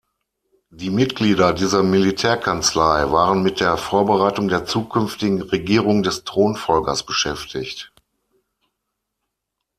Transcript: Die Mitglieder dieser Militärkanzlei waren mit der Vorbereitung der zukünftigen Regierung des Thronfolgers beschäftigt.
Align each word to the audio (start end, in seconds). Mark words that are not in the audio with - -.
Die 0.71 0.89
Mitglieder 0.89 1.53
dieser 1.53 1.83
Militärkanzlei 1.83 3.11
waren 3.11 3.43
mit 3.43 3.59
der 3.59 3.77
Vorbereitung 3.77 4.47
der 4.47 4.65
zukünftigen 4.65 5.43
Regierung 5.43 6.01
des 6.01 6.23
Thronfolgers 6.23 7.03
beschäftigt. 7.05 7.93